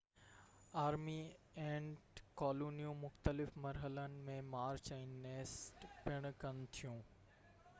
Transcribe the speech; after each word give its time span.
army 0.83 1.17
ant 1.63 2.21
ڪالونيون 2.41 2.97
مختلف 3.01 3.51
مرحلن 3.65 4.15
۾ 4.31 4.39
مارچ 4.55 4.91
۽ 4.97 5.05
نيسٽ 5.27 5.87
پڻ 6.07 6.27
ڪن 6.45 6.65
ٿيون 6.79 6.99